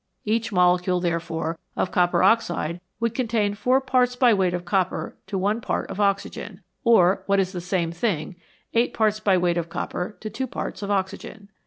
Each 0.25 0.51
molecule, 0.51 0.99
therefore, 0.99 1.59
of 1.75 1.91
copper 1.91 2.23
oxide 2.23 2.81
would 2.99 3.13
contain 3.13 3.53
four 3.53 3.79
parts 3.79 4.15
by 4.15 4.33
weight 4.33 4.55
of 4.55 4.65
copper 4.65 5.15
to 5.27 5.37
one 5.37 5.61
part 5.61 5.91
of 5.91 5.99
oxygen, 5.99 6.63
or, 6.83 7.21
what 7.27 7.39
is 7.39 7.51
the 7.51 7.61
same 7.61 7.91
thing, 7.91 8.35
eight 8.73 8.95
parts 8.95 9.19
by 9.19 9.37
weight 9.37 9.57
of 9.57 9.69
copper 9.69 10.17
to 10.21 10.29
two 10.31 10.47
parts 10.47 10.81
of 10.81 10.89
oxygen. 10.89 11.49